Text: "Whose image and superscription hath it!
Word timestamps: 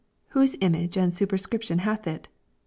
"Whose 0.29 0.55
image 0.61 0.97
and 0.97 1.13
superscription 1.13 1.77
hath 1.77 2.07
it! 2.07 2.27